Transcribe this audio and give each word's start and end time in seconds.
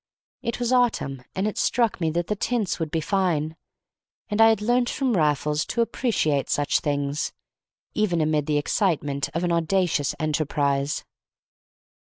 It 0.41 0.59
was 0.59 0.73
autumn, 0.73 1.21
and 1.35 1.47
it 1.47 1.59
struck 1.59 2.01
me 2.01 2.09
that 2.09 2.25
the 2.25 2.35
tints 2.35 2.79
would 2.79 2.89
be 2.89 3.01
fine. 3.01 3.55
And 4.29 4.41
I 4.41 4.49
had 4.49 4.59
learnt 4.59 4.89
from 4.89 5.15
Raffles 5.15 5.63
to 5.67 5.81
appreciate 5.81 6.49
such 6.49 6.79
things, 6.79 7.33
even 7.93 8.19
amid 8.19 8.47
the 8.47 8.57
excitement 8.57 9.29
of 9.35 9.43
an 9.43 9.51
audacious 9.51 10.15
enterprise. 10.19 11.05